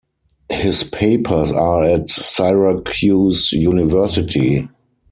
His 0.49 0.83
papers 0.83 1.51
are 1.51 1.83
at 1.83 2.09
Syracuse 2.09 3.51
University. 3.53 4.67